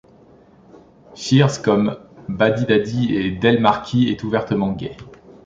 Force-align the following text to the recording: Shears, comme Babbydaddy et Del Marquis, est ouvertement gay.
Shears, 1.13 1.61
comme 1.61 1.95
Babbydaddy 2.27 3.13
et 3.13 3.29
Del 3.29 3.61
Marquis, 3.61 4.09
est 4.09 4.23
ouvertement 4.23 4.71
gay. 4.71 4.97